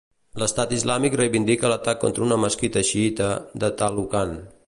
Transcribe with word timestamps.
Estat 0.43 0.71
Islàmic 0.77 1.17
reivindica 1.21 1.69
l'atac 1.73 2.01
contra 2.05 2.25
una 2.29 2.39
mesquita 2.45 2.85
xiïta 2.93 3.31
de 3.65 3.73
Talukan. 3.83 4.37